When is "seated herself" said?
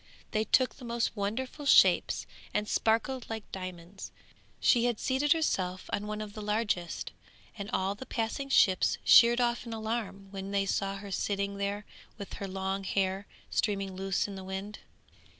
4.99-5.91